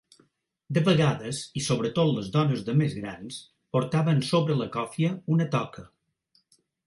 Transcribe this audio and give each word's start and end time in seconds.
De 0.77 0.81
vegades 0.85 1.41
i 1.61 1.61
sobretot 1.65 2.09
les 2.15 2.31
dones 2.37 2.63
de 2.69 2.75
més 2.79 2.95
grans 3.01 3.37
portaven 3.77 4.25
sobre 4.29 4.57
la 4.63 4.69
còfia 4.77 5.11
una 5.35 5.47
toca. 5.57 5.85